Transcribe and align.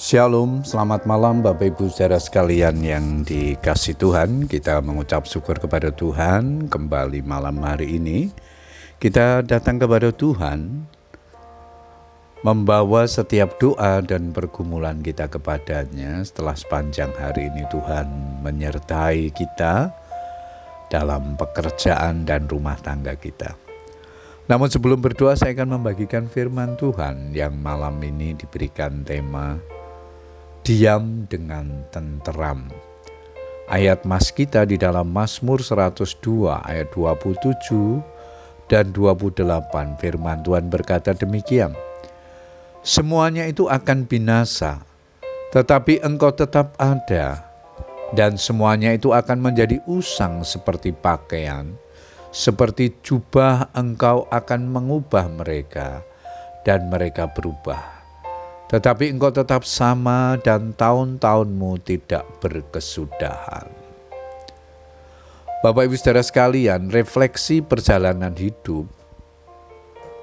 Shalom, 0.00 0.64
selamat 0.64 1.04
malam 1.04 1.44
Bapak 1.44 1.76
Ibu 1.76 1.92
saudara 1.92 2.16
sekalian 2.16 2.80
yang 2.80 3.20
dikasih 3.20 4.00
Tuhan. 4.00 4.48
Kita 4.48 4.80
mengucap 4.80 5.28
syukur 5.28 5.60
kepada 5.60 5.92
Tuhan 5.92 6.72
kembali 6.72 7.20
malam 7.20 7.60
hari 7.60 8.00
ini. 8.00 8.32
Kita 8.96 9.44
datang 9.44 9.76
kepada 9.76 10.08
Tuhan 10.08 10.88
membawa 12.40 13.04
setiap 13.04 13.60
doa 13.60 14.00
dan 14.00 14.32
pergumulan 14.32 15.04
kita 15.04 15.28
kepadanya 15.28 16.24
setelah 16.24 16.56
sepanjang 16.56 17.12
hari 17.20 17.52
ini 17.52 17.68
Tuhan 17.68 18.40
menyertai 18.40 19.28
kita 19.36 19.92
dalam 20.88 21.36
pekerjaan 21.36 22.24
dan 22.24 22.48
rumah 22.48 22.80
tangga 22.80 23.12
kita. 23.20 23.52
Namun 24.48 24.72
sebelum 24.72 25.04
berdoa 25.04 25.36
saya 25.36 25.52
akan 25.52 25.76
membagikan 25.76 26.24
firman 26.24 26.80
Tuhan 26.80 27.36
yang 27.36 27.52
malam 27.52 28.00
ini 28.00 28.32
diberikan 28.32 29.04
tema 29.04 29.60
diam 30.60 31.24
dengan 31.24 31.88
tenteram. 31.88 32.68
Ayat 33.70 34.04
mas 34.04 34.28
kita 34.34 34.66
di 34.66 34.76
dalam 34.76 35.08
Mazmur 35.08 35.62
102 35.62 36.20
ayat 36.52 36.90
27 36.92 38.68
dan 38.68 38.92
28 38.92 39.40
firman 39.96 40.42
Tuhan 40.44 40.68
berkata 40.68 41.16
demikian. 41.16 41.72
Semuanya 42.80 43.46
itu 43.46 43.68
akan 43.68 44.08
binasa, 44.08 44.84
tetapi 45.52 46.00
engkau 46.02 46.32
tetap 46.32 46.76
ada 46.80 47.44
dan 48.16 48.34
semuanya 48.40 48.90
itu 48.96 49.12
akan 49.14 49.38
menjadi 49.52 49.78
usang 49.86 50.42
seperti 50.42 50.90
pakaian, 50.90 51.76
seperti 52.34 52.96
jubah 53.04 53.70
engkau 53.76 54.26
akan 54.32 54.66
mengubah 54.66 55.28
mereka 55.30 56.02
dan 56.64 56.88
mereka 56.90 57.30
berubah 57.30 57.99
tetapi 58.70 59.10
engkau 59.10 59.34
tetap 59.34 59.66
sama 59.66 60.38
dan 60.38 60.70
tahun-tahunmu 60.78 61.82
tidak 61.82 62.22
berkesudahan. 62.38 63.66
Bapak 65.60 65.90
Ibu 65.90 65.98
Saudara 65.98 66.22
sekalian, 66.22 66.88
refleksi 66.88 67.60
perjalanan 67.60 68.32
hidup 68.38 68.86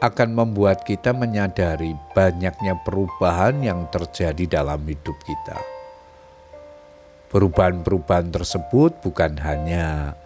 akan 0.00 0.32
membuat 0.32 0.88
kita 0.88 1.12
menyadari 1.12 1.92
banyaknya 2.16 2.80
perubahan 2.80 3.60
yang 3.60 3.84
terjadi 3.92 4.58
dalam 4.64 4.80
hidup 4.88 5.14
kita. 5.28 5.60
Perubahan-perubahan 7.28 8.32
tersebut 8.32 9.04
bukan 9.04 9.36
hanya 9.44 10.16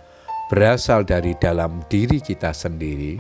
berasal 0.47 1.03
dari 1.03 1.35
dalam 1.37 1.83
diri 1.91 2.23
kita 2.23 2.55
sendiri, 2.55 3.19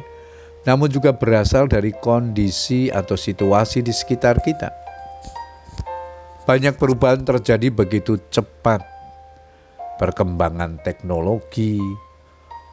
namun 0.65 0.87
juga 0.89 1.11
berasal 1.13 1.67
dari 1.67 1.91
kondisi 1.93 2.89
atau 2.89 3.19
situasi 3.19 3.85
di 3.85 3.93
sekitar 3.93 4.41
kita. 4.41 4.84
Banyak 6.45 6.77
perubahan 6.77 7.25
terjadi 7.25 7.73
begitu 7.73 8.21
cepat. 8.29 8.85
Perkembangan 9.97 10.77
teknologi, 10.85 11.81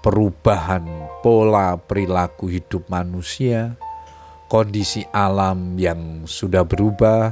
perubahan 0.04 0.84
pola 1.24 1.80
perilaku 1.80 2.52
hidup 2.52 2.92
manusia, 2.92 3.80
kondisi 4.52 5.08
alam 5.16 5.80
yang 5.80 6.28
sudah 6.28 6.68
berubah, 6.68 7.32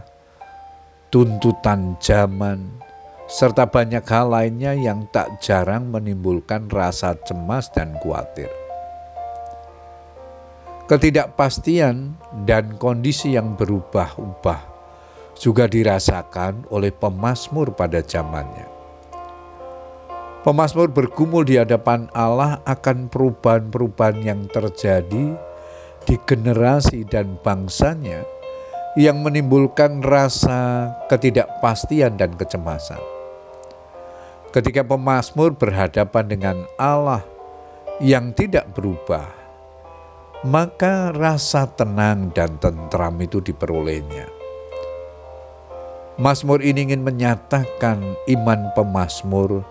tuntutan 1.11 1.99
zaman, 1.99 2.71
serta 3.27 3.67
banyak 3.67 4.07
hal 4.07 4.31
lainnya 4.31 4.71
yang 4.79 5.11
tak 5.11 5.43
jarang 5.43 5.91
menimbulkan 5.91 6.71
rasa 6.71 7.19
cemas 7.27 7.67
dan 7.75 7.99
khawatir. 7.99 8.47
Ketidakpastian 10.87 12.15
dan 12.47 12.79
kondisi 12.79 13.35
yang 13.35 13.59
berubah-ubah 13.59 14.78
juga 15.39 15.71
dirasakan 15.71 16.67
oleh 16.67 16.91
pemazmur 16.91 17.71
pada 17.71 18.03
zamannya. 18.03 18.67
Pemazmur 20.43 20.91
bergumul 20.91 21.47
di 21.47 21.55
hadapan 21.55 22.11
Allah 22.11 22.59
akan 22.67 23.07
perubahan-perubahan 23.07 24.19
yang 24.19 24.41
terjadi 24.51 25.35
di 26.03 26.15
generasi 26.27 27.07
dan 27.07 27.39
bangsanya 27.39 28.23
yang 28.99 29.23
menimbulkan 29.23 30.03
rasa 30.03 30.91
ketidakpastian 31.07 32.19
dan 32.19 32.35
kecemasan. 32.35 32.99
Ketika 34.51 34.83
pemazmur 34.83 35.55
berhadapan 35.55 36.25
dengan 36.27 36.57
Allah 36.75 37.23
yang 38.01 38.31
tidak 38.33 38.71
berubah, 38.75 39.27
maka 40.47 41.11
rasa 41.11 41.67
tenang 41.67 42.31
dan 42.31 42.57
tentram 42.57 43.13
itu 43.19 43.43
diperolehnya 43.43 44.38
Mazmur 46.19 46.59
ini 46.59 46.83
ingin 46.83 46.99
menyatakan 46.99 48.03
iman 48.27 48.75
pemazmur 48.75 49.63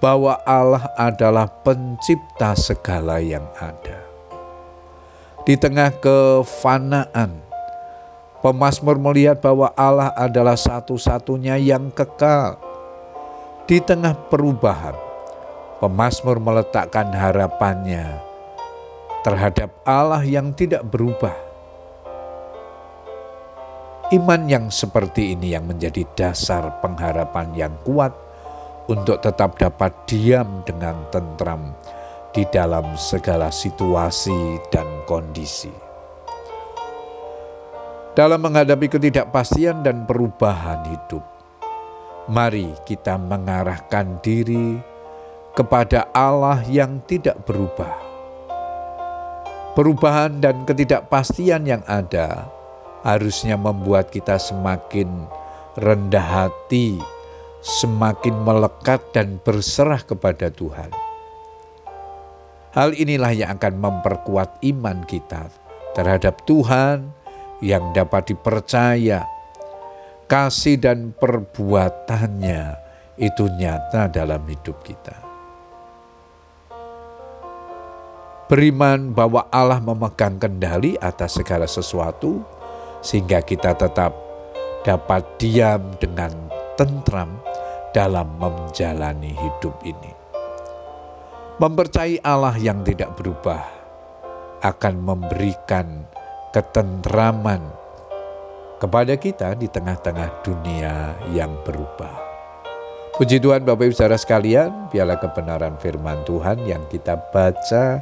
bahwa 0.00 0.40
Allah 0.48 0.88
adalah 0.96 1.44
pencipta 1.60 2.56
segala 2.56 3.20
yang 3.20 3.44
ada. 3.60 4.00
Di 5.44 5.52
tengah 5.52 5.92
kefanaan, 6.00 7.36
pemazmur 8.40 8.96
melihat 8.96 9.44
bahwa 9.44 9.68
Allah 9.76 10.16
adalah 10.16 10.56
satu-satunya 10.56 11.60
yang 11.60 11.92
kekal. 11.92 12.56
Di 13.68 13.76
tengah 13.76 14.16
perubahan, 14.32 14.96
pemazmur 15.76 16.40
meletakkan 16.40 17.12
harapannya 17.12 18.16
terhadap 19.28 19.68
Allah 19.84 20.24
yang 20.24 20.56
tidak 20.56 20.88
berubah 20.88 21.51
Iman 24.12 24.44
yang 24.44 24.68
seperti 24.68 25.32
ini 25.32 25.56
yang 25.56 25.64
menjadi 25.64 26.04
dasar 26.12 26.84
pengharapan 26.84 27.48
yang 27.56 27.72
kuat 27.80 28.12
untuk 28.84 29.24
tetap 29.24 29.56
dapat 29.56 29.88
diam 30.04 30.60
dengan 30.68 31.08
tentram 31.08 31.72
di 32.36 32.44
dalam 32.52 32.92
segala 33.00 33.48
situasi 33.48 34.60
dan 34.68 34.84
kondisi. 35.08 35.72
Dalam 38.12 38.44
menghadapi 38.44 38.92
ketidakpastian 38.92 39.80
dan 39.80 40.04
perubahan 40.04 40.84
hidup, 40.92 41.24
mari 42.28 42.68
kita 42.84 43.16
mengarahkan 43.16 44.20
diri 44.20 44.76
kepada 45.56 46.12
Allah 46.12 46.60
yang 46.68 47.00
tidak 47.08 47.48
berubah. 47.48 47.96
Perubahan 49.72 50.36
dan 50.44 50.68
ketidakpastian 50.68 51.64
yang 51.64 51.80
ada 51.88 52.60
harusnya 53.02 53.58
membuat 53.58 54.10
kita 54.14 54.38
semakin 54.38 55.26
rendah 55.78 56.48
hati, 56.48 56.98
semakin 57.62 58.34
melekat 58.42 59.02
dan 59.14 59.38
berserah 59.42 60.02
kepada 60.02 60.50
Tuhan. 60.50 60.90
Hal 62.72 62.96
inilah 62.96 63.36
yang 63.36 63.50
akan 63.60 63.74
memperkuat 63.78 64.64
iman 64.64 65.04
kita 65.04 65.52
terhadap 65.92 66.40
Tuhan 66.48 67.12
yang 67.60 67.92
dapat 67.92 68.32
dipercaya. 68.32 69.28
Kasih 70.24 70.80
dan 70.80 71.12
perbuatannya 71.12 72.80
itu 73.20 73.44
nyata 73.52 74.08
dalam 74.08 74.40
hidup 74.48 74.80
kita. 74.80 75.12
Beriman 78.48 79.12
bahwa 79.12 79.48
Allah 79.52 79.80
memegang 79.80 80.40
kendali 80.40 80.96
atas 81.00 81.36
segala 81.36 81.68
sesuatu, 81.68 82.40
sehingga 83.02 83.42
kita 83.42 83.74
tetap 83.74 84.14
dapat 84.86 85.26
diam 85.38 85.94
dengan 85.98 86.30
tentram 86.78 87.38
dalam 87.92 88.26
menjalani 88.40 89.36
hidup 89.36 89.76
ini. 89.84 90.12
Mempercayai 91.60 92.24
Allah 92.24 92.56
yang 92.56 92.80
tidak 92.82 93.14
berubah 93.14 93.60
akan 94.64 94.94
memberikan 95.02 96.06
ketentraman 96.54 97.60
kepada 98.82 99.14
kita 99.14 99.54
di 99.54 99.70
tengah-tengah 99.70 100.42
dunia 100.42 101.14
yang 101.30 101.54
berubah. 101.62 102.18
Puji 103.12 103.38
Tuhan 103.38 103.62
Bapak 103.62 103.92
Ibu 103.92 103.94
Saudara 103.94 104.18
sekalian, 104.18 104.88
biarlah 104.88 105.20
kebenaran 105.20 105.76
firman 105.78 106.24
Tuhan 106.24 106.64
yang 106.64 106.82
kita 106.88 107.14
baca 107.30 108.00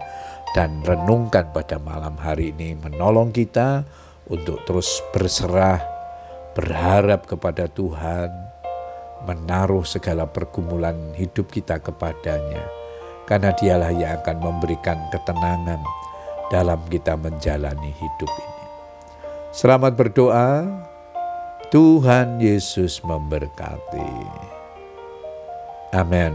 dan 0.55 0.71
renungkan 0.87 1.51
pada 1.51 1.83
malam 1.83 2.15
hari 2.17 2.55
ini 2.55 2.79
menolong 2.79 3.35
kita 3.35 3.85
untuk 4.31 4.63
terus 4.63 5.03
berserah, 5.11 5.83
berharap 6.55 7.27
kepada 7.27 7.67
Tuhan, 7.67 8.31
menaruh 9.27 9.83
segala 9.83 10.25
pergumulan 10.31 11.13
hidup 11.19 11.51
kita 11.51 11.83
kepadanya, 11.83 12.63
karena 13.27 13.51
Dialah 13.53 13.93
yang 13.93 14.23
akan 14.23 14.39
memberikan 14.39 14.97
ketenangan 15.11 15.83
dalam 16.49 16.81
kita 16.87 17.19
menjalani 17.19 17.91
hidup 17.91 18.31
ini. 18.31 18.67
Selamat 19.51 19.99
berdoa, 19.99 20.63
Tuhan 21.75 22.39
Yesus 22.39 23.03
memberkati. 23.03 24.15
Amin. 25.91 26.35